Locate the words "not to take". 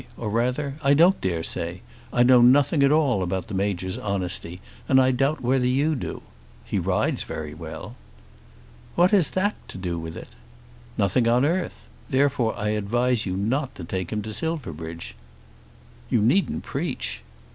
13.37-14.11